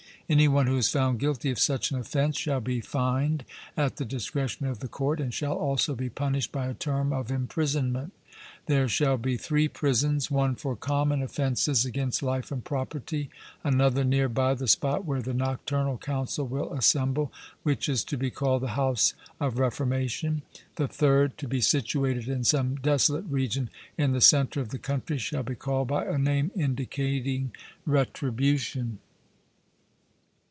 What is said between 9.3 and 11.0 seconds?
three prisons one for